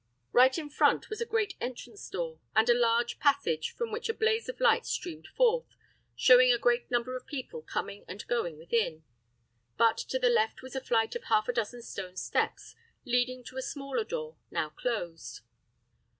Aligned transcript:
Right 0.31 0.57
in 0.57 0.67
front 0.71 1.11
was 1.11 1.21
a 1.21 1.27
great 1.27 1.53
entrance 1.61 2.09
door, 2.09 2.39
and 2.55 2.67
a 2.67 2.73
large 2.73 3.19
passage 3.19 3.69
from 3.75 3.91
which 3.91 4.09
a 4.09 4.15
blaze 4.15 4.49
of 4.49 4.59
light 4.59 4.87
streamed 4.87 5.27
forth, 5.27 5.77
showing 6.15 6.51
a 6.51 6.57
great 6.57 6.89
number 6.89 7.15
of 7.15 7.27
people 7.27 7.61
coming 7.61 8.03
and 8.07 8.25
going 8.25 8.57
within; 8.57 9.03
but 9.77 9.99
to 9.99 10.17
the 10.17 10.29
left 10.29 10.63
was 10.63 10.75
a 10.75 10.81
flight 10.81 11.13
of 11.15 11.25
half 11.25 11.47
a 11.47 11.53
dozen 11.53 11.83
stone 11.83 12.15
steps 12.17 12.73
leading 13.05 13.43
to 13.43 13.57
a 13.57 13.61
smaller 13.61 14.03
door, 14.03 14.37
now 14.49 14.69
closed. 14.69 15.41